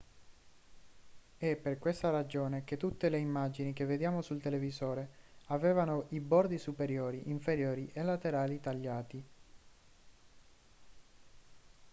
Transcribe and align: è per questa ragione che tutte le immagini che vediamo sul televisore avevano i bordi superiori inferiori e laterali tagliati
è 1.37 1.55
per 1.57 1.77
questa 1.77 2.09
ragione 2.09 2.63
che 2.63 2.75
tutte 2.75 3.07
le 3.09 3.19
immagini 3.19 3.71
che 3.71 3.85
vediamo 3.85 4.23
sul 4.23 4.41
televisore 4.41 5.09
avevano 5.49 6.07
i 6.09 6.19
bordi 6.19 6.57
superiori 6.57 7.29
inferiori 7.29 7.87
e 7.93 8.01
laterali 8.01 8.59
tagliati 8.59 9.25